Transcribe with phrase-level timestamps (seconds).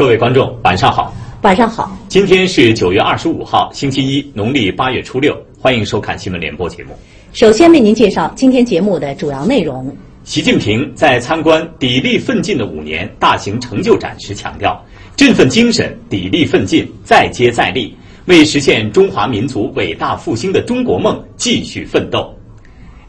[0.00, 1.14] 各位观众，晚上好。
[1.42, 1.94] 晚上好。
[2.08, 5.36] 今天是九月二十五号，星期一，农历八月初六。
[5.58, 6.98] 欢迎收看新闻联播节目。
[7.34, 9.94] 首先为您介绍今天节目的主要内容。
[10.24, 14.82] 习近平在参观砥砺奋进的五年大型成就展时强调，
[15.16, 17.94] 振奋精神，砥砺奋进，再接再厉，
[18.24, 22.34] 为实现中华民族伟大复兴的中国梦继续奋斗。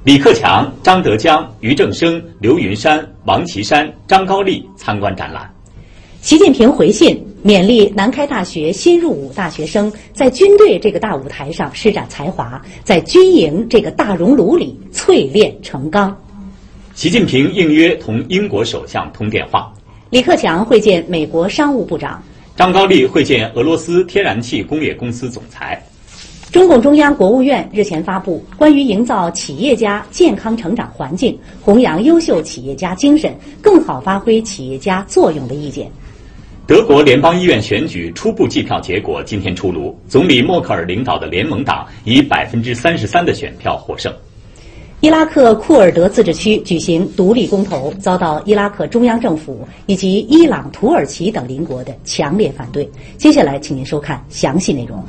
[0.03, 5.49] 李克强、张德江、俞正声、刘云山、王岐山、张高丽参观展览。
[6.21, 16.15] 习近平回信勉励南开大学新入伍大学生在军队这个大舞台上施展才华，在军营这个大熔炉里淬炼成钢。
[16.93, 19.73] 习近平应约同英国首相通电话。
[20.11, 22.21] 李克强会见美国商务部长。
[22.55, 25.83] 张高丽会见俄罗斯天然气工业公司总裁。
[26.51, 35.89] 中共中央、国务院日前发布关于营造企业家健康成长环境、弘扬优秀企业家精神、更好发挥企业家作用的意见。
[36.67, 44.13] 德国联邦议院选举初步计票结果今天出炉，总理默克尔领导的联盟党以百分之三十三的选票获胜。
[45.01, 52.87] 伊拉克库尔德自治区举行独立公投，遭到伊拉克中央政府以及伊朗、土耳其等邻国的强烈反对。
[53.17, 55.03] 接下来，请您收看详细内容。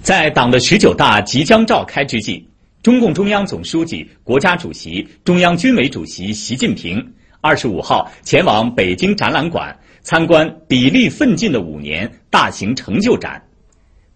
[0.00, 2.48] 在党的十九大即将召开之际，
[2.82, 7.04] 中共中央总书记、国家主席、中央军委主席习近平。
[7.42, 13.42] 二十五号前往北京展览馆参观“砥砺奋进的五年”大型成就展。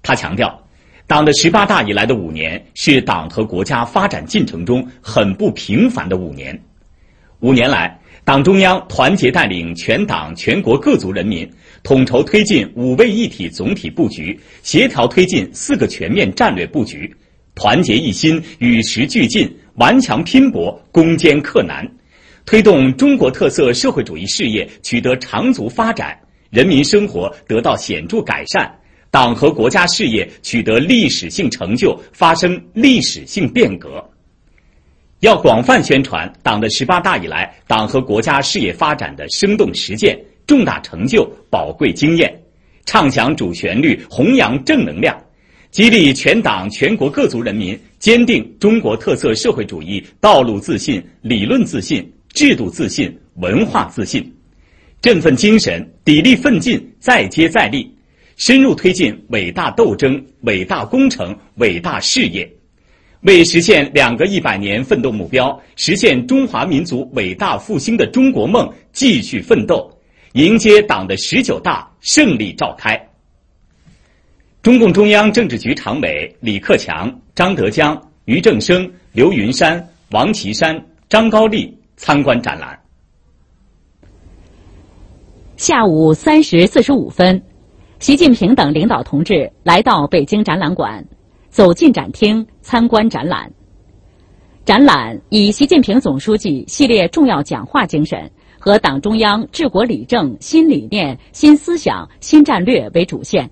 [0.00, 0.56] 他强调，
[1.08, 6.56] 党的十八大以来的五年是党和国家发展进程中很不平凡的五年。
[7.41, 11.50] 五年来，党中央团结带领全党全国各族人民，
[11.82, 17.12] 统筹推进五位一体总体布局，协调推进四个全面战略布局，
[17.56, 21.84] 团结一心，与时俱进，顽强拼搏，攻坚克难。
[22.46, 26.16] 推动中国特色社会主义事业取得长足发展，
[26.48, 28.72] 人民生活得到显著改善，
[29.10, 34.02] 党和国家事业取得历史性成就，发生历史性变革。
[35.20, 42.32] 要广泛宣传党的十八大以来党和国家事业发展的生动实践、重大成就、宝贵经验，
[42.84, 45.20] 唱响主旋律，弘扬正能量，
[45.72, 52.08] 激励全党全国各族人民坚定中国特色社会主义道路自信、理论自信。
[52.36, 54.30] 制度自信，文化自信，
[55.00, 57.91] 振奋精神，砥砺奋进，再接再厉，
[58.36, 62.46] 深入推进伟大斗争、伟大工程、伟大事业，
[63.22, 69.91] 为实现两个一百年奋斗目标，实现中华民族伟大复兴的中国梦继续奋斗，
[70.34, 73.02] 迎接党的十九大胜利召开。
[74.60, 81.75] 中共中央政治局常委李克强、张德江、俞正声、刘云山、王岐山、张高丽。
[81.96, 82.78] 参观展览。
[85.56, 87.42] 下午三时四十五分，
[87.98, 91.04] 习近平等领导同志来到北京展览馆，
[91.48, 93.50] 走进展厅参观展览。
[94.66, 103.48] 展览以习近平总书记系列重要讲话精神和党中央治国理政新理念、新思想、新战略为主线，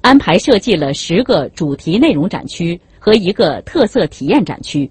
[0.00, 4.90] 安排设计了十个主题内容展区和一个特色体验展区。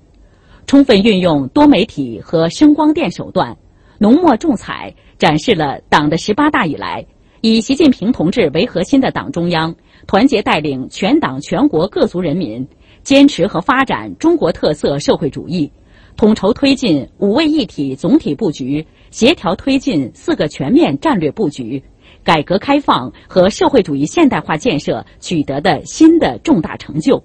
[0.66, 3.56] 充分运用多媒体和声光电手段，
[4.00, 7.06] 浓墨重彩展示了党的十八大以来，
[7.41, 9.75] 以习近平同志为核心的党中央
[10.07, 12.68] 团结带领全党全国各族人民，
[13.03, 15.72] 坚持和发展中国特色社会主义，
[16.18, 21.84] 统筹推进五位一体总体布局，协调推进四个全面战略布局，
[22.23, 27.23] 改革开放和社会主义现代化建设取得的新的重大成就。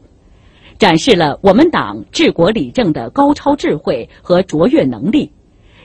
[0.79, 5.33] 展示了我们党治国理政的高超智慧和卓越能力，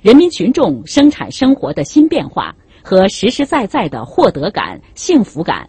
[0.04, 5.68] 人民群众生产生活的新变化和实实在在的获得感、幸福感，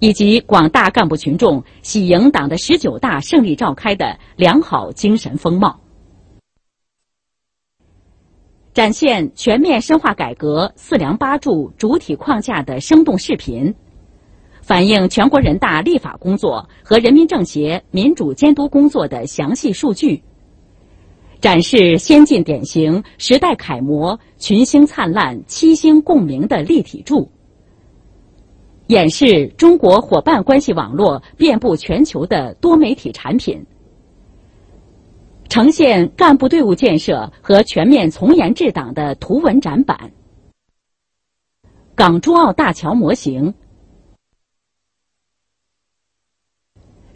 [0.00, 5.78] 以及广大干部群众喜迎党的十九大胜利召开的良好精神风貌，
[8.74, 13.72] 展现全面深化改革“四梁八柱”主体框架的生动视频。
[14.68, 20.22] 反映全国人大立法工作和人民政协民主监督工作的详细数据，
[21.40, 27.30] 展示先进典型、时代楷模、群星灿烂、七星共鸣的立体柱，
[28.88, 33.64] 演示中国伙伴关系网络遍布全球的多媒体产品，
[35.48, 40.12] 呈现干部队伍建设和全面从严治党的图文展板，
[41.94, 43.54] 港珠澳大桥模型。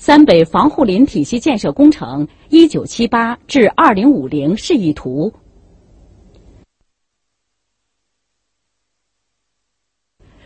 [0.04, 5.32] 三北防护林体系建设工程（一九七八至二零五零）示意图，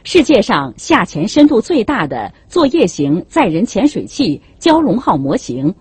[0.05, 5.75] 世界上下潜深度最大的作业型载人潜水器“蛟龙号”模型。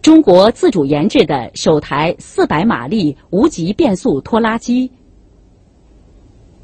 [0.00, 4.92] 中国自主研制的首台四百马力无级变速拖拉机，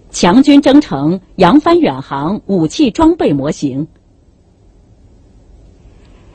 [0.08, 3.88] 强军征程扬帆远航武器装备模型，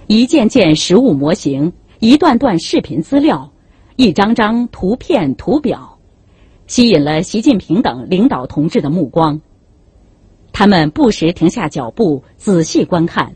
[0.08, 3.52] 一件件实物模型，一段段视频资料，
[3.96, 5.98] 一张张图片图表，
[6.68, 9.40] 吸引了习近平等领导同志的目光。
[10.52, 13.36] 他们不时停下脚步，仔细观看，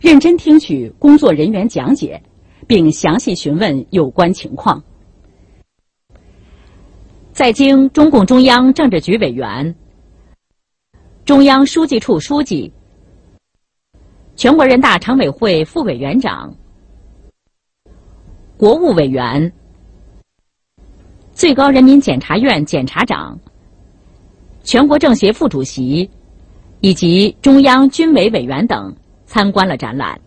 [0.00, 2.22] 认真听取工作人员讲解。
[2.68, 4.82] 并详细询问有关情况。
[7.32, 9.74] 在经中共中央政治局委员、
[11.24, 12.72] 中央书记处书记、
[14.34, 16.52] 全国人大常委会副委员长、
[18.56, 19.52] 国务委员、
[21.32, 23.38] 最高人民检察院检察长、
[24.64, 26.08] 全国政协副主席
[26.80, 28.94] 以及中央军委委员等
[29.26, 30.18] 参观了展览。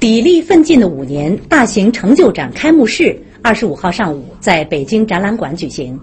[0.00, 6.00] 砥砺奋进的五年大型成就展开幕式二十五号上午在北京展览馆举行，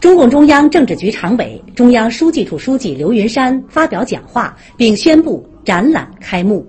[0.00, 6.66] 中共中央政治局常委、中央书记处书记刘云山发表讲话，并宣布展览开幕。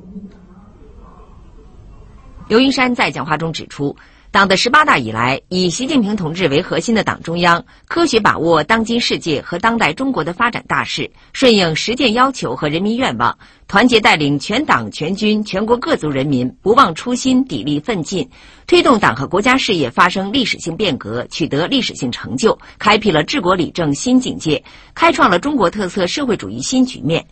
[2.49, 3.95] 刘云山在讲话中指出。
[4.31, 13.37] 党的十八大以来，以习近平同志为核心的党中央，科学把握当今世界和当代中国的发展大势，顺应实践要求和人民愿望，
[13.67, 18.29] 团结带领全党全军全国各族人民不忘初心，砥砺奋进，
[18.67, 24.63] 推动党和国家事业发生历史性变革，取得历史性成就，开辟了治国理政新境界，
[24.95, 27.25] 开创了中国特色社会主义新局面。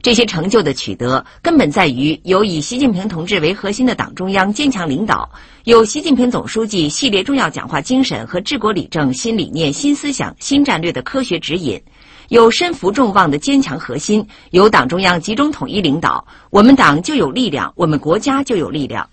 [0.00, 5.28] 这些成就的取得，根本在于有以习近平同志为核心的党中央坚强领导，
[5.64, 11.82] 有习近平总书记系列重要讲话精神和治国理政新理念、新思想、新战略的科学指引，
[12.28, 19.08] 有身负众望的坚强核心，有党中央集中统一领导，我们党就有力量，我们国家就有力量。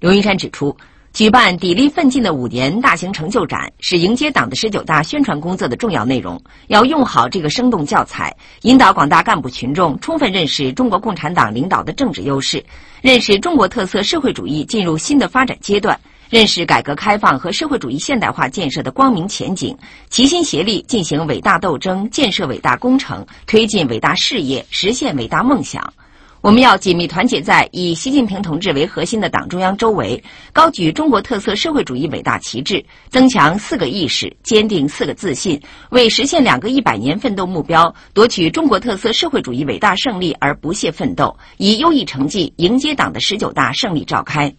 [0.00, 0.76] 刘云山指出。
[1.14, 6.42] 举办砥砺奋进的五年大型成就展，是迎接党的十九大宣传工作的重要内容。
[6.66, 12.64] 要用好这个生动教材，引导广大干部群众充分认识中国共产党领导的政治优势，
[13.00, 16.00] 认识中国特色社会主义进入新的发展阶段，
[16.30, 19.78] 认识改革开放和社会主义现代化建设的光明前景，
[20.10, 25.94] 齐心协力进行伟大斗争，建设伟大工程，推进伟大事业，实现伟大梦想。
[26.44, 35.58] 我们要紧密团结在以习近平同志为核心的党中央周围，高举中国特色社会主义伟大旗帜，增强四个意识，坚定四个自信，
[35.88, 44.54] 为实现两个一百年奋斗目标、夺取中国特色社会主义伟大胜利而不懈奋斗，以优异成绩迎接党的十九大胜利召开。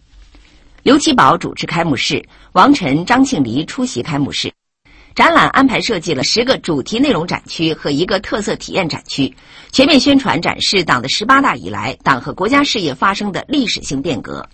[0.82, 4.52] 刘奇葆主持开幕式，王晨、张庆黎出席开幕式。
[5.16, 9.34] 展览安排设计了十个主题内容展区和一个特色体验展区，
[9.72, 14.46] 全面宣传展示党的十八大以来党和国家事业发生的历史性变革。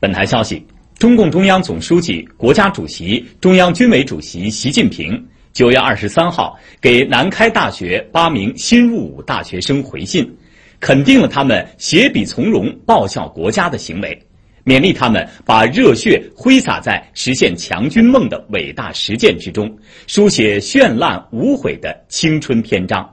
[0.00, 0.66] 本台消息：
[0.98, 5.22] 中共中央总书记、国家主席、中央军委主席习近平
[5.52, 10.34] 九月二十三号给南开大学八名新入伍大学生回信，
[10.80, 14.18] 肯定了他们携笔从戎、报效国家的行为。
[14.64, 19.76] 勉励他们把热血挥洒在实现强军梦的伟大实践之中，
[20.06, 23.08] 书写绚烂无悔的青春篇章。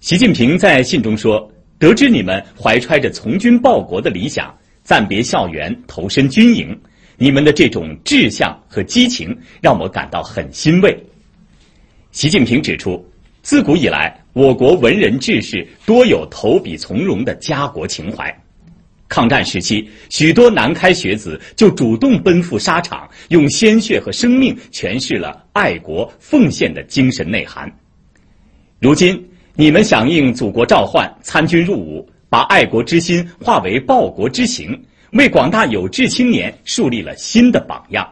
[0.00, 6.78] 习近平在信中说：“得知你们怀揣着从军报国的理想，暂别校园，投身军营，
[7.18, 10.96] 你们的这种志向和激情让我感到很欣慰。”
[12.12, 13.04] 习近平指出，
[13.42, 18.34] 自古以来，我国文人志士多有投笔从戎的家国情怀。
[19.14, 27.72] 抗战时期，许多南开学子就主动奔赴沙场，用鲜血和生命诠释了爱国奉献的精神内涵。
[28.80, 34.76] 如今，你们响应祖国召唤，参军入伍，把爱国之心化为报国之行，
[35.12, 38.04] 为广大有志青年树立了新的榜样。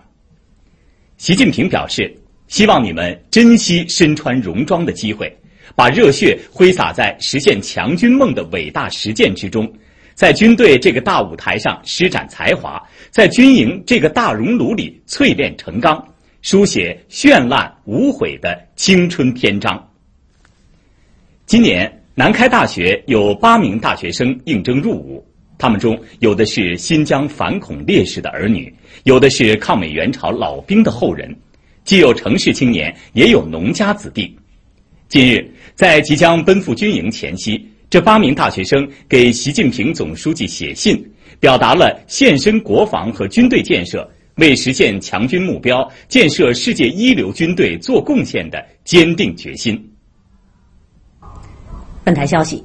[1.17, 2.17] 习近平表示，
[2.47, 5.37] 希望你们珍惜身穿戎装的机会，
[5.75, 9.69] 把热血挥洒在实现强军梦的伟大实践之中。
[10.15, 16.07] 在军队这个大舞台上施展才华，在军营这个大熔炉里淬炼成钢，
[16.43, 19.89] 书写绚烂无悔的青春篇章。
[21.47, 25.27] 今年南开大学有八名大学生应征入伍，
[25.59, 28.73] 他们中有的是新疆反恐烈士的儿女，
[29.05, 31.35] 有的是抗美援朝老兵的后人，
[31.85, 34.37] 既有城市青年，也有农家子弟。
[35.09, 37.69] 近日，在即将奔赴军营前夕。
[37.93, 41.07] 这八名大学生给习近平总书记写信，
[41.39, 49.79] 表达了献身国防和军队建设、为实现强军目标、建设世界一流军队做贡献的坚定决心。
[52.03, 52.65] 本台消息，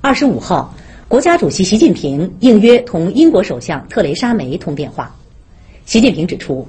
[0.00, 0.74] 二十五号，
[1.06, 5.14] 国家主席习近平应约同英国首相特蕾莎梅通电话。
[5.84, 6.66] 习近平指出，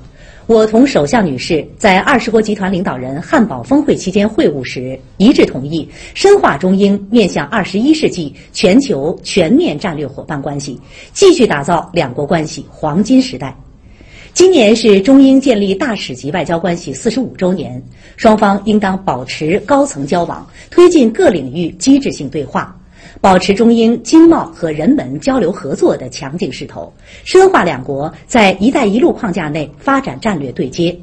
[0.48, 10.80] 我同首相女士在二十国集团领导人汉堡峰会期间会晤时，一致同意深化中英面向二十一世纪全球全面战略伙伴关系，
[11.12, 13.54] 继续打造两国关系黄金时代。
[14.32, 17.84] 今年是中英建立大使级外交关系四十五周年，
[18.16, 22.77] 双方应当保持高层交往，推进各领域机制性对话，
[23.20, 26.94] 保持中英经贸和人文交流合作的强劲势头，
[27.24, 30.98] 深化两国在“一带一路”框架内发展战略对接，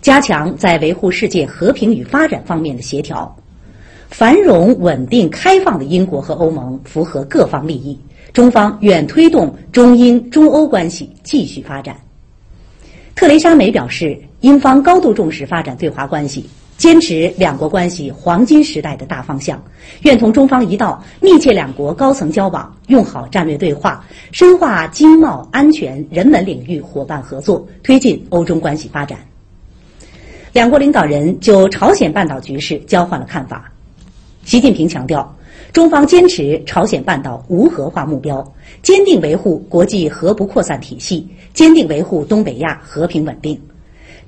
[0.00, 3.36] 加强在维护世界和平与发展方面的协调。
[4.08, 7.98] 繁荣、稳定、开放的英国和欧盟符合各方利益，
[8.32, 11.94] 中方愿推动中英、中欧关系继续发展。
[13.14, 16.48] 特蕾莎梅表示，英方高度重视发展对华关系，
[16.78, 19.60] 坚持两国关系黄金时代的大方向，
[20.02, 29.18] 愿同中方一道密切两国高层交往，用好战略对话，深化经贸、安全、人文领域伙伴合作，推进欧中关系发展。
[30.52, 33.70] 两国领导人就朝鲜半岛局势交换了看法。
[34.44, 35.36] 习近平强调，
[35.72, 41.26] 中方坚持朝鲜半岛无核化目标，坚定维护国际核不扩散体系。
[41.54, 43.60] 坚定维护东北亚和平稳定，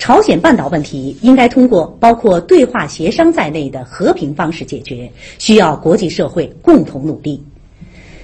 [0.01, 7.41] 朝鲜半岛问题应该通过包括对话协商在内的和平方式解决，需要国际社会共同努力。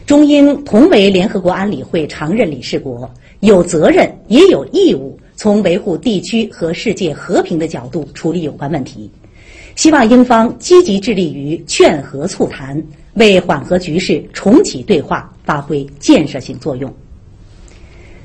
[0.07, 3.09] 中英同为联合国安理会常任理事国，
[3.41, 9.11] 有责任也有义务从维护地区和世界和平的角度处理有关问题。
[9.75, 12.83] 希望英方积极致力于劝和促谈，
[13.15, 16.91] 为缓和局势、重启对话发挥建设性作用。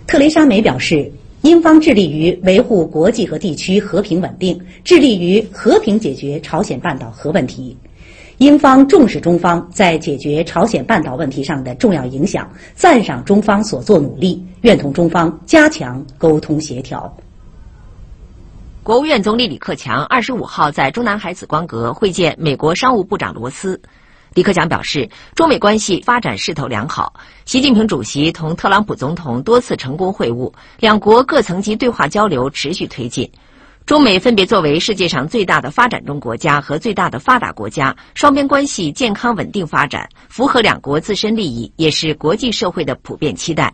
[0.07, 7.75] 特蕾莎梅表示，英方致力于维护国际和地区和平稳定，致力于和平解决朝鲜半岛核问题。
[8.37, 17.17] 英方重视中方在解决朝鲜半岛问题上的重要影响，赞赏中方所做努力，愿同中方加强沟通协调。
[18.83, 23.81] 国务院总理李克强二十五号在中南海紫光阁会见美国商务部长罗斯。
[24.33, 27.13] 李克强表示，中美关系发展势头良好。
[27.43, 33.29] 习近平主席同特朗普总统多次成功会晤，两国各层级对话交流持续推进。
[33.85, 43.73] 中美分别作为世界上最大的发展中国家和最大的发达国家，双边关系健康稳定发展，符合两国自身利益，也是国际社会的普遍期待。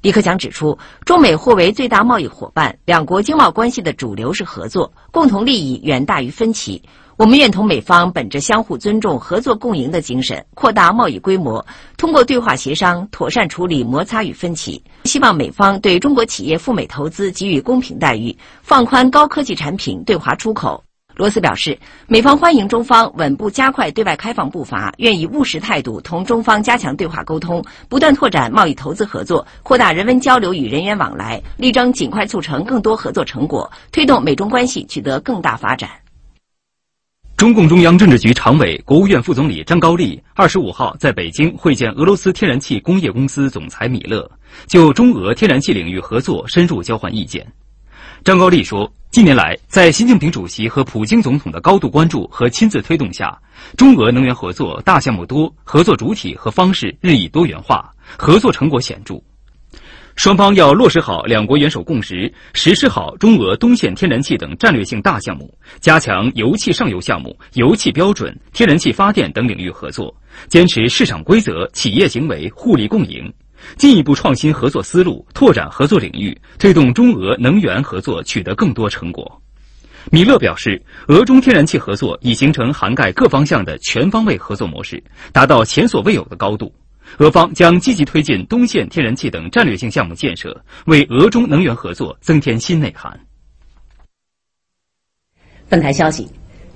[0.00, 6.80] 李克强指出，中美互为最大贸易伙伴，两国经贸关系的主流是合作，共同利益远大于分歧。
[7.18, 14.80] 我们愿同美方本着相互尊重、合作共赢的精神，扩大贸易规模，通过对话协商妥善处理摩擦与分歧。
[15.02, 20.80] 希望美方对中国企业赴美投资给予公平待遇，放宽高科技产品对华出口。
[21.16, 35.90] 罗斯表示，美方欢迎中方稳步加快对外开放步伐，愿以务实态度同中方加强对话沟通，不断拓展贸易投资合作，扩大人文交流与人员往来，力争尽快促成更多合作成果，推动美中关系取得更大发展。
[37.38, 44.28] 中共中央政治局常委、国务院副总理张高丽二十五号在北京会见俄罗斯天然气工业公司总裁米勒，
[44.66, 47.46] 就中俄天然气领域合作深入交换意见。
[48.24, 53.40] 张高丽说，近年来，在习近平主席和普京总统的高度关注和亲自推动下，
[53.76, 59.14] 中俄能源合作大项目多，合作主体和方式日益多元化，合作成果显著。
[60.18, 70.12] 双方要落实好两国元首共识，实施好中俄东线天然气等战略性大项目，加强油气上游项目、油气标准、天然气发电等领域合作，
[70.48, 73.32] 坚持市场规则、企业行为互利共赢，
[73.76, 79.40] 进一步创新合作思路，拓展合作领域，推动中俄能源合作取得更多成果。
[80.10, 85.00] 米勒表示，俄中天然气合作已形成涵盖各方向的全方位合作模式，
[85.32, 86.74] 达到前所未有的高度。
[87.16, 93.18] 俄方将积极推进东线天然气等战略性项目建设，为俄中能源合作增添新内涵。
[95.68, 96.28] 本台消息，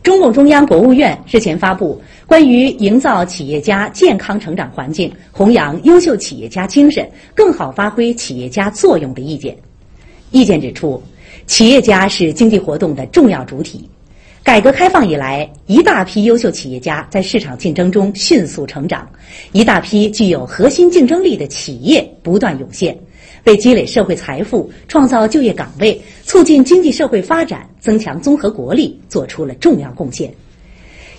[0.03, 9.57] 中共中央、国务院日前发布关于营造企业家健康成长环境、弘扬优秀企业家精神、更好发挥企业家作用的意见。
[10.31, 11.01] 意见指出，
[11.47, 13.89] 企业家是经济活动的重要主体。
[14.45, 19.09] 改革开放以来，一大批优秀企业家在市场竞争中迅速成长，
[19.53, 22.99] 一大批具有核心竞争力的企业不断涌现，
[23.45, 30.35] 为积累社会财富、创造就业岗位、促进经济社会发展、增强综合国力做出了重要贡献。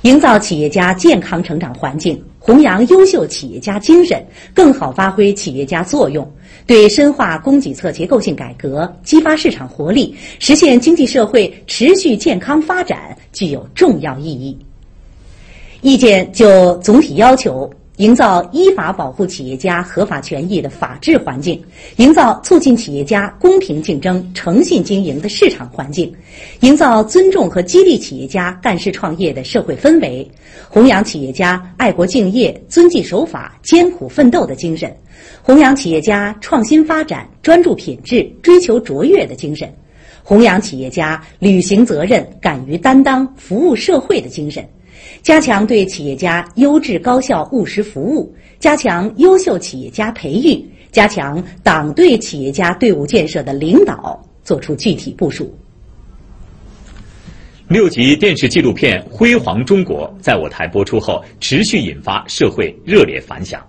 [0.03, 4.22] 营造企业家健康成长环境，弘扬优秀企业家精神，
[4.53, 6.29] 更好发挥企业家作用，
[6.67, 14.57] 对深化供给侧结构性改革、激发市场活力、实现经济社会持续健康发展具有重要意义。
[15.81, 17.69] 意见就总体要求。
[17.97, 21.63] 营造依法保护企业家合法权益的法治环境，
[21.97, 26.12] 营造促进企业家公平竞争、诚信经营的市场环境，
[26.62, 30.27] 营造尊重和激励企业家干事创业的社会氛围，
[30.69, 34.91] 弘扬企业家爱国敬业、遵纪守法、艰苦奋斗的精神，
[35.43, 39.71] 弘扬企业家创新发展、专注品质、追求卓越的精神，
[40.23, 44.67] 弘扬企业家履行责任、敢于担当、服务社会的精神。
[45.24, 50.62] 加强对企业家优质高效务实服务，加强优秀企业家培育，
[50.92, 55.58] 加强党对企业家队伍建设的领导，作出具体部署。
[57.70, 63.65] 六集电视纪录片《辉煌中国》在我台播出后，持续引发社会热烈反响。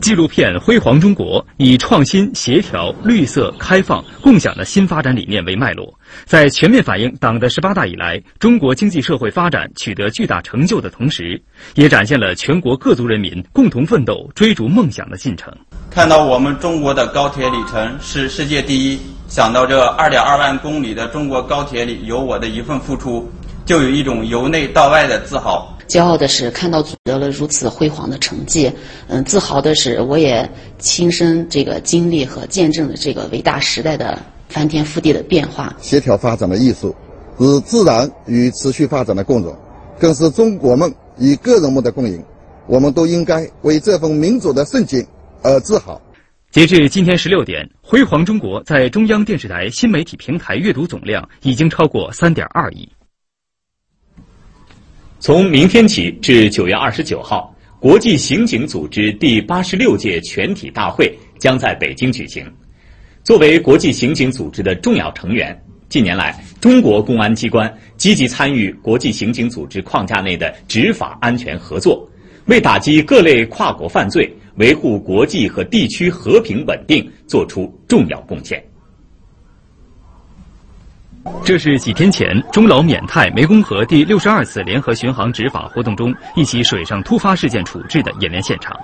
[0.00, 5.92] 纪录片《辉煌中国》以创新、协调、绿色、开放、共享的新发展理念为脉络，
[6.24, 11.40] 在全面反映党的十八大以来中国经济社会发展取得巨大成就的同时，
[11.74, 15.52] 也展现了全国各族人民共同奋斗、追逐梦想的进程。
[15.90, 23.30] 看到我们中国的高铁里程是世界第一，想到这二点二万公里的中国高铁里有我的一份付出，
[23.64, 25.74] 就有一种由内到外的自豪。
[25.88, 28.70] 骄傲的是看到取得了如此辉煌的成绩，
[29.08, 35.74] 嗯，自豪的是我也亲身这个经历和见证了这个伟大时代的翻天覆地的变化。
[35.80, 36.94] 协调发展的艺术，
[37.38, 39.56] 是自然与持续发展的共融，
[39.98, 42.22] 更是中国梦与个人梦的共赢。
[42.66, 45.04] 我们都应该为这份民主的盛景
[45.42, 45.98] 而自豪。
[46.50, 52.86] 截至今天十六点，《辉煌中国》在中央电视台新媒体平台阅读总量已经超过三点二亿。
[55.20, 62.46] 从明天起至九月二十九号，国际刑警组织第八十六届全体大会将在北京举行。
[63.24, 72.08] 作为国际刑警组织的重要成员，近年来，中国公安机关积极参与国际刑警组织框架内的执法安全合作，
[72.46, 78.62] 为打击各类跨国犯罪、维护国际和地区和平稳定作出重要贡献。
[81.44, 88.78] 这是几天前中老缅泰湄公河第六十二次联合巡航执法活动中一起水上突发事件处置的演练现场。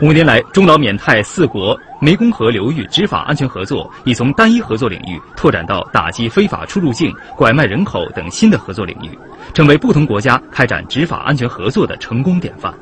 [0.00, 9.16] 五年来，中老缅泰四国湄公河流域执法安全合作已从单一合作领域拓展到打击非法出入境、拐卖人口等新的合作领域，
[9.52, 12.74] 成为不同国家开展执法安全合作的成功典范。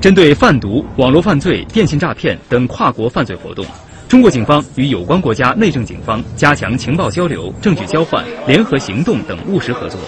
[0.00, 3.66] 针对贩毒、网络犯罪、电信诈骗等跨国犯罪活动。
[4.08, 9.98] 中国警方与有关国家内政警方加强情报交流、证据交换、联合行动等务实合作。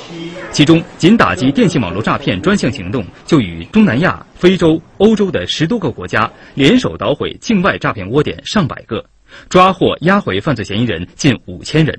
[0.52, 9.04] 其中，仅打击电信网络诈骗专项行动，就与东南亚、非洲、欧洲的十多个国家联手捣毁境外诈骗窝点上百个，
[9.48, 11.98] 抓获押回犯罪嫌疑人近五千人。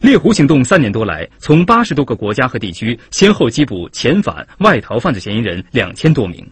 [0.00, 6.46] 猎狐行动三年多来，从八十多个国家和地区先后缉捕遣返、外逃犯罪嫌疑人两千多名。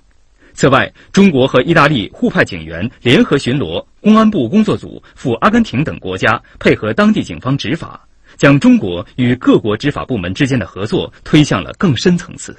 [0.57, 7.99] 此外，中国和意大利互派警员联合巡逻，公安部工作组赴阿根廷等国家配合当地警方执法，
[8.37, 12.55] 将中国与各国执法部门之间的合作推向了更深层次。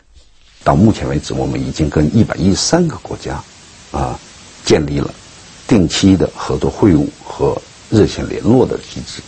[0.63, 3.39] 到目前为止，我们已经跟一百一十三个国家，
[3.91, 4.19] 啊，
[4.63, 5.13] 建立了
[5.67, 7.55] 定期的合作会晤和
[7.91, 9.21] 热线联络的机制，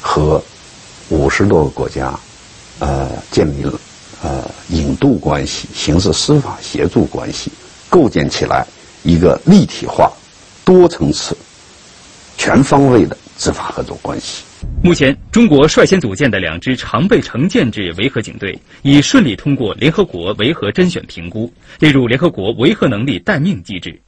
[0.00, 0.40] 和
[1.08, 2.16] 五十多个国家，
[2.78, 3.72] 呃，建立了
[4.22, 7.50] 呃引渡关系、刑事司法协助关系。
[7.88, 8.64] 构建起来
[9.02, 10.12] 一个立体化、
[10.70, 11.36] 多层次、
[12.38, 14.44] 全方位的执法合作关系。
[14.84, 24.00] 目前，中国率先组建的两支常备成建制维和警队已顺利通过联合国维和甄选评估，列入联合国维和能力待命机制。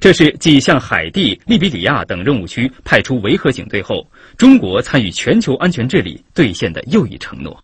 [0.00, 4.02] 这是继向海地、利比里亚等任务区派出维和警队后，
[4.38, 7.62] 中国参与全球安全治理兑现的又一承诺。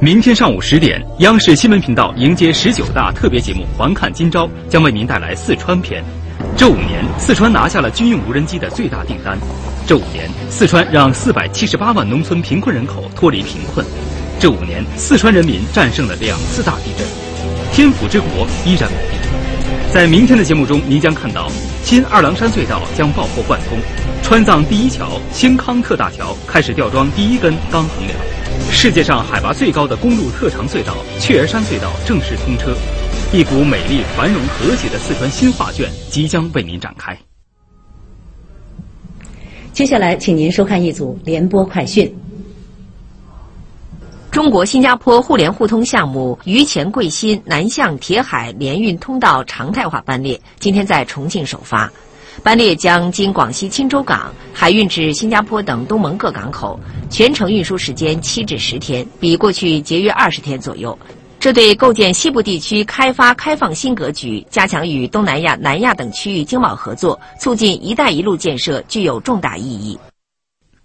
[0.00, 6.04] 明天上午十点，央视新闻频道迎接十九大特别节目《环看今朝》，将为您带来四川篇。
[6.56, 9.36] 这五年，四川拿下了军用无人机的最大订单。
[9.88, 13.84] 这五年，四川让四百七十八万农村贫困人口脱离贫困。
[14.38, 17.04] 这五年，四川人民战胜了两次大地震。
[17.72, 19.92] 天府之国依然美丽。
[19.92, 21.50] 在明天的节目中，您将看到
[21.82, 23.76] 新二郎山隧道将爆破贯通，
[24.22, 28.16] 川藏第一桥兴康特大桥开始吊装第一根钢横梁。
[28.70, 32.76] 世界上海拔最高的公路特长隧道雀儿山隧道正式通车，
[33.32, 37.18] 一股美丽、繁荣、和谐的四川新画卷即将为您展开。
[39.72, 42.14] 接下来，请您收看一组联播快讯。
[44.30, 51.90] 中国新加坡互联互通项目榆钱贵新南向铁海联运通道常态化班列今天在重庆首发。
[52.42, 56.78] 班列将经广西钦州港海运至新加坡等东盟各港口，
[57.10, 60.96] 全程运输时间七至十天，比过去节约二十天左右。
[61.40, 69.98] 这对构建西部地区开发开放新格局、加强与东南亚、南亚等区域经贸合作、促进“一带一路”建设具有重大意义。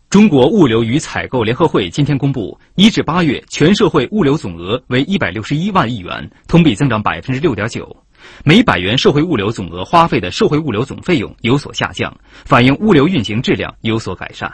[0.09, 8.02] 中国物流与采购联合会今天公布，一至八月全社会物流总额为一百六十一万亿元，同比增长百分之六点九。
[8.43, 14.51] 每百元社会物流总额花费的社会物流总费用有所下降，反映物流运行质量有所改善。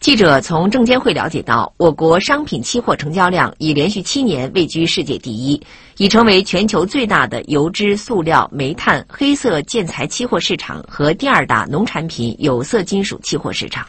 [0.00, 5.62] 记者从证监会了解到，我国商品期货成交量已连续七年位居世界第一，
[5.96, 13.86] 已成为全球最大的油脂、塑料、煤炭、黑色建材期货市场和第二大农产品有色金属期货市场。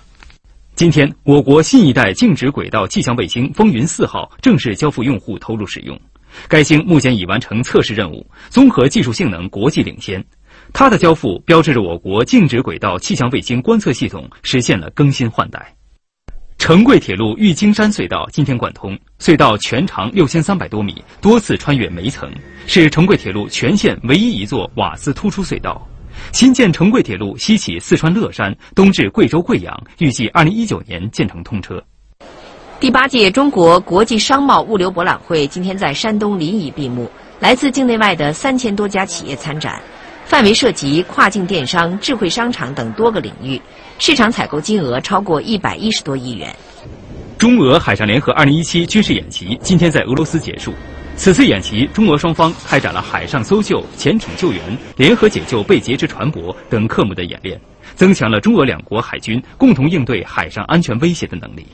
[0.75, 5.99] 今天，我国新一代静止轨道气象卫星“风云四号”正式交付用户投入使用。
[6.47, 10.23] 该星目前已完成测试任务，综合技术性能国际领先。
[10.71, 15.75] 它的交付标志着我国静止轨道气象卫星观测系统实现了更新换代。
[16.57, 22.31] 成贵铁路玉京山隧道今天贯通，隧道全长六千三百多米，多次穿越煤层，
[22.67, 25.85] 是成贵铁路全线唯一一座瓦斯突出隧道。
[26.31, 31.83] 新建成贵铁路西起四川乐山，东至贵州贵阳，预计二零一九年建成通车。
[32.83, 39.81] 第八届中国国际商贸物流博览会今天在山东临沂闭幕，来自境内外的三千多家企业参展，
[40.25, 43.57] 范围涉及跨境电商、智慧商场等多个领域。
[43.99, 46.53] 市场采购金额超过一百一十多亿元。
[47.37, 50.73] 中俄海上联合二零一七军事演习今天在俄罗斯结束。
[51.15, 54.61] 此次演习，中俄双方开展了海上搜救、潜艇救援、
[54.97, 57.57] 联合解救被劫持船舶等科目的演练，
[57.95, 61.65] 增强了中俄两国海军共同应对海上安全威胁的能力。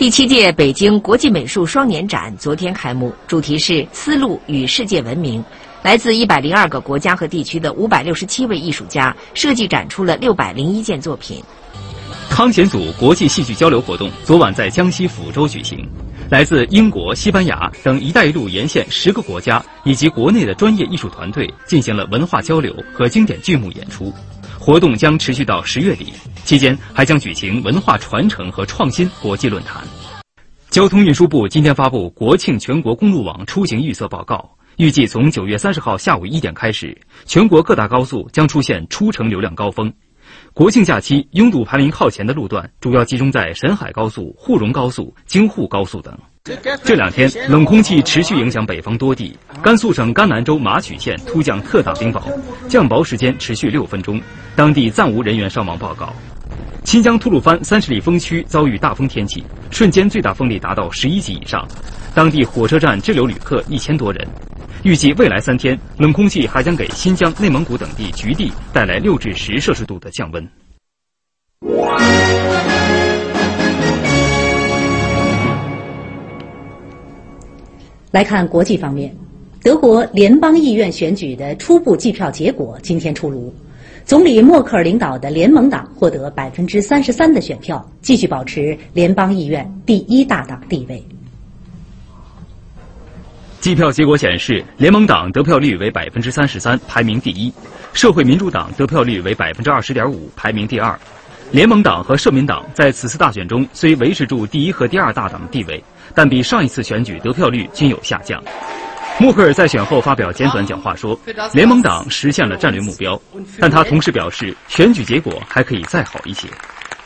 [0.00, 5.44] 第七届北京国际美术双年展昨天开幕，主题是“丝路与世界文明”。
[5.84, 11.44] 来自一百零二个国家和地区的五百六十七位艺术家设计展出了六百零一件作品。
[12.30, 15.86] 康显祖国际戏剧交流活动昨晚在江西抚州举行，
[16.30, 24.10] 来自英国、西班牙等“一带一路”沿线十个国家以及国内的专业艺术团队进行了文化交流和经典剧目演出。
[24.60, 26.12] 活动将持续到十月底，
[26.44, 29.82] 期间还将举行文化传承和创新国际论坛。
[30.68, 34.54] 交通运输部今天发布国庆全国公路网出行预测报告。
[34.76, 36.94] 预计从九月三十号下午一点开始，
[37.24, 39.90] 全国各大高速将出现出城流量高峰。
[40.52, 46.16] 国庆假期拥堵排名靠前的路段，主要集中在沈海高速、沪蓉高速、京沪高速等。
[46.82, 52.22] 这两天冷空气持续影响北方多地，甘肃省甘南州马曲县突降特大冰雹，
[52.68, 54.20] 降雹时间持续六分钟，
[54.56, 56.12] 当地暂无人员伤亡报告。
[56.84, 61.66] 新疆吐鲁番三十里风区遭遇大风天气，瞬间最大风力达到十一级以上，
[62.12, 64.26] 当地火车站滞留旅客一千多人。
[64.82, 70.48] 预计未来三天，冷空气还将给新疆、内蒙古等地局地带来六至十摄氏度的降温。
[78.10, 79.14] 来看国际方面，
[79.62, 83.54] 德国联邦议院选举的初步计票结果今天出炉，
[84.06, 91.04] 总理默克尔领导的联盟党获得百分之三十三的选票，继续保持联邦议院第一大党地位。
[93.60, 97.52] 计票结果显示，联盟党得票率为百分之三十三，排名第一；
[97.92, 100.98] 社会民主党得票率为百分之二十点五，排名第二。
[101.50, 105.82] 联盟党和社民党在此次大选中虽维持住第一和第二大党的地位，
[106.14, 108.42] 但比上一次选举得票率均有下降。
[109.18, 111.18] 默克尔在选后发表简短讲话说，
[111.52, 113.20] 联盟党实现了战略目标，
[113.58, 116.48] 但他同时表示，选举结果还可以再好一些。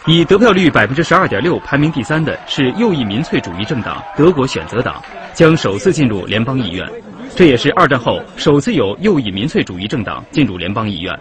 [0.06, 6.86] 以得票率百分之十二点六排名第三的是右翼民粹主义政党德国选择党，将首次进入联邦议院，
[7.34, 11.18] 这也是二战后首次有右翼民粹主义政党进入联邦议院。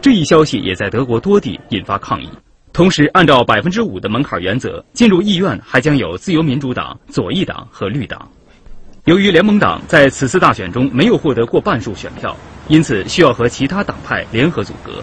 [0.00, 2.28] 这一消息也在德国多地引发抗议。
[2.72, 8.28] 同时，按照百分之五的门槛原则，进入议院还将有自由民主党、左翼党和绿党。
[9.04, 12.36] 由于联盟党在此次大选中没有获得过半数选票，
[12.66, 14.94] 因此需要和其他党派联合组阁。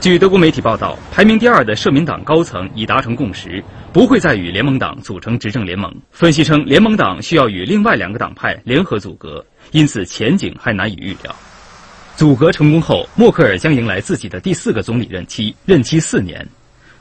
[0.00, 5.92] 据德国媒体报道，排名第二的社民党高层已达成共识，不会再与联盟党组成执政联盟。
[6.12, 11.34] 分析称，联盟党需要与另外两个党派联合组阁，因此前景还难以预料。
[12.14, 16.46] 组阁成功后，默克尔将迎来自己的第四个总理任期，任期四年。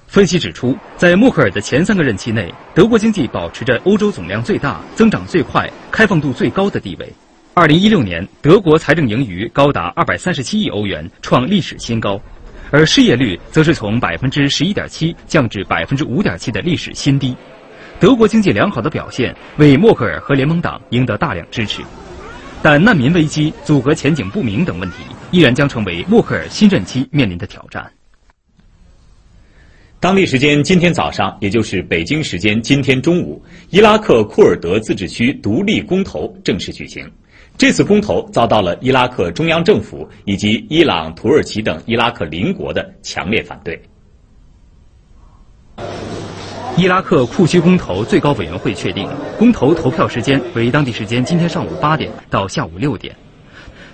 [0.08, 7.14] 分析指出，在默克尔的前三个任期内，德国经济保持着欧洲总量最大、增长最快、开放度最高的地位。
[7.54, 12.20] 二零一六年，德国财政盈余高达二百三十七亿欧元，创历史新高。
[12.72, 17.36] 而失业率则是从百分之十一点七降至百分之五点七的历史新低，
[18.00, 21.82] 德国经济良好的表现为默克尔和联盟党赢得大量支持，
[22.62, 24.98] 但难民危机、组合前景不明等问题
[25.32, 27.90] 依然将成为默克尔新任期面临的挑战。
[30.00, 37.10] 当地时间今天早上，也就是北京时间今天中午，伊拉克库尔德自治区独立公投正式举行。
[37.58, 43.82] 这次公投遭到了伊拉克中央政府以及伊朗、土耳其等伊拉克邻国的强烈反对。
[46.78, 53.16] 伊拉克库区公投最高委员会确定，公投投票时间为当地时间今天上午八点到下午六点。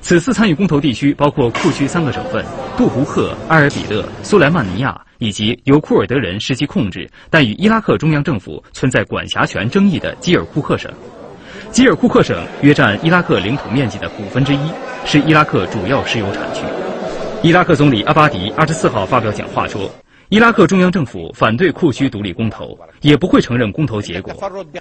[0.02, 2.43] 此次参与公投地区包括库区三个省份：
[2.76, 10.91] 杜胡克、埃尔比勒、苏莱曼尼亚，以及由库尔德人实际控制但与伊拉克中央政府存在管辖权争议的基尔库克省。
[11.71, 14.60] 基尔库克省约占伊拉克领土面积的五分之一，
[15.06, 16.62] 是伊拉克主要石油产区。
[17.41, 19.89] 伊拉克总理阿巴迪二十四号发表讲话说。
[20.30, 24.34] 伊拉克中央政府反对库区独立公投，也不会承认公投结果。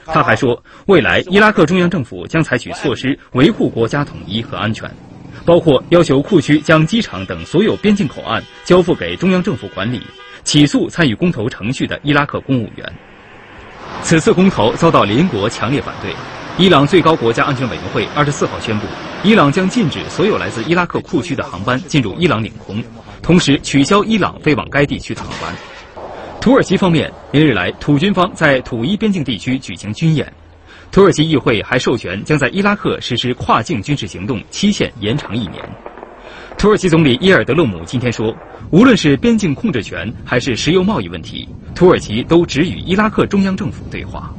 [0.07, 4.91] 他还说，未来伊拉克中央政府将采取措施维护国家统一和安全，
[5.45, 10.01] 包括要求库区将机场等所有边境口岸交付给中央政府管理，
[10.43, 12.91] 起诉参与公投程序的伊拉克公务员。
[14.01, 16.15] 此次公投遭到邻国强烈反对。
[16.59, 18.87] 伊朗最高国家安全委员会二十四号宣布，
[19.25, 22.85] 伊朗将禁止所有来自伊拉克库区的航班进入伊朗领空。
[23.23, 25.55] 同时取消伊朗飞往该地区的航班。
[26.43, 30.31] 土耳其方面，连日来土军方在土伊边境地区举行军演。
[30.91, 35.63] 土耳其议会还授权将在伊拉克实施跨境军事行动期限延长一年。
[36.59, 38.37] 土耳其总理伊尔德勒姆今天说，
[38.71, 44.31] 无论是边境控制权还是石油贸易问题，土耳其都只与伊拉克中央政府对话。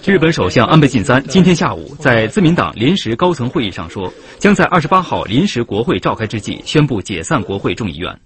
[0.00, 8.18] 日本首相安倍晋三今天下午在自民党临时高层会议上说，将在二十八号临时国会召开之际宣布解散国会众议院。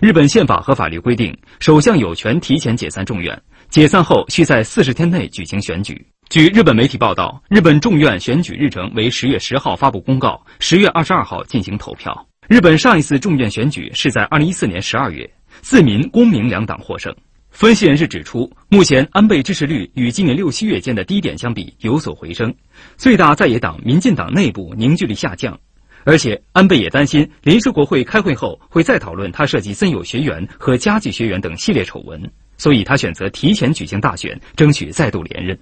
[0.00, 6.04] 日本宪法和法律规定，首相有权提前解散众院，解散后需在四十天内举行选举。
[6.30, 12.26] 据日本媒体报道，日本众院选举日程为十月十号发布公告，十月二十二号进行投票。
[12.48, 15.30] 日本上一次众院选举是在二零一四年十二月，
[15.60, 17.14] 自民、公明两党获胜。
[17.50, 22.54] 分析人士指出，目前安倍支持率与今年六七月间的低点相比有所回升，
[22.96, 25.58] 最大在野党民进党内部凝聚力下降，
[26.04, 32.22] 而且安倍也担心临时国会开会后会再讨论他涉及森友学园和家具学园等系列丑闻，
[32.56, 35.58] 所以他选择提前举行大选，争取再度连任。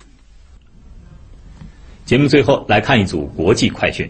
[2.05, 4.09] 节目最后来看一组国际快讯。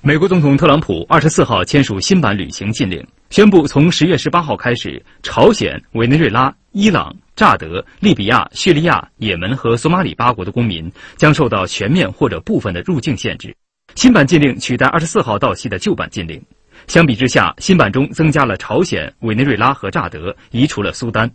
[0.00, 13.54] 美国总统特朗普二十四号签署新版旅行禁令，宣布从十月十八号开始，朝鲜、委内瑞拉、伊朗、乍得、利比亚、叙利亚、也门和索马里八国的公民将受到全面或者部分的入境限制。
[13.96, 16.40] 新版禁令取代二十四号到期的旧版禁令。
[16.86, 21.28] 相比之下，新版中增加了朝鲜、委内瑞拉和乍得，移除了苏丹。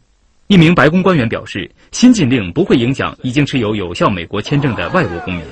[0.47, 5.43] 一名白宫官员表示，新禁令不会影响已经持有有效美国签证的外国公民。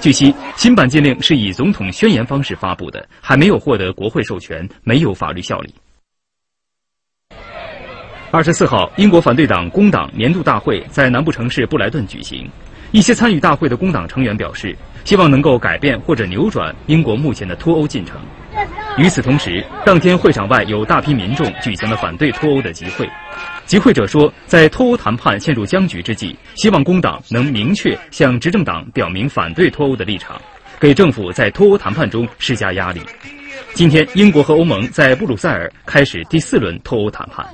[0.00, 5.74] 据悉，新版禁令是以总统宣言方式发布的，还没有获得国会授权，没有法律效力。
[8.30, 12.48] 二十四号，英国反对党工党年度大会在南部城市布莱顿举行，
[12.92, 18.18] 一些参与大会的工党成员表示，希望能够改变或者扭转英国目前的脱欧进程。
[18.98, 23.08] 与此同时，当天会场外有大批民众举行了反对脱欧的集会。
[23.64, 30.40] 集会者说，在脱欧谈判陷入僵局之际，希望工党能明确向执政党表明反对脱欧的立场，
[30.78, 33.00] 给政府在脱欧谈判中施加压力。
[33.74, 37.46] 今天，英国和欧盟在布鲁塞尔开始第四轮脱欧谈判。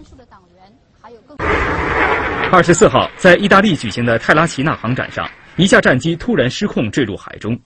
[2.50, 7.56] 二十四号，在意大利举行的泰拉奇纳航展上，一架战机突然失控坠入海中。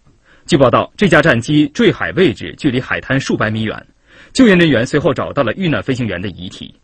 [0.50, 3.86] 据报道，这架战机坠海位置距离海滩数百米远，
[4.32, 6.74] 救援人员随后找到了遇难飞行员的遗体。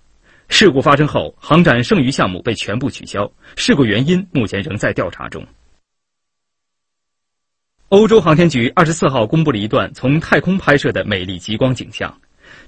[0.48, 3.28] 事故发生后，航展剩余项目被全部取消。
[3.56, 5.44] 事故原因目前仍在调查中。
[7.88, 12.16] 欧洲航天局二十四号公布了一段从太空拍摄的美丽极光景象。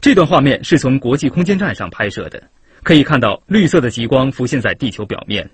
[0.00, 2.42] 这段画面是从国际空间站上拍摄的，
[2.82, 5.48] 可以看到绿色的极光浮现在地球表面。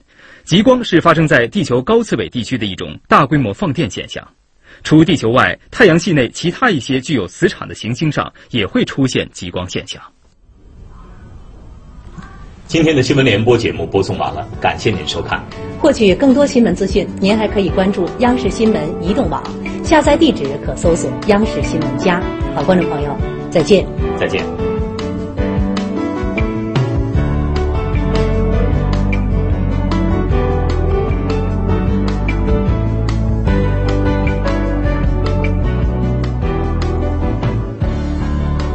[0.44, 4.26] 极光是发生在地球高次纬地区的一种大规模放电现象。
[4.84, 10.00] 除地球外，太阳系内其他一些具有磁场的行星上也会出现极光现象。
[12.66, 15.42] 今天的新闻联播节目播送完了，感谢您收看。
[15.78, 19.42] 获取更多新闻资讯，您还可以关注央视新闻移动网，
[19.82, 22.22] 下载地址可搜索“央视新闻加”。
[22.54, 23.16] 好，观众朋友，
[23.50, 23.86] 再见。
[24.18, 24.73] 再见。